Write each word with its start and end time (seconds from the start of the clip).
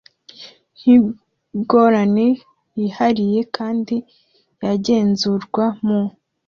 nkingorane 0.77 2.27
yihariye 2.79 3.39
kandi 3.55 3.95
yagenzurwa 4.63 5.65
mu 5.85 5.99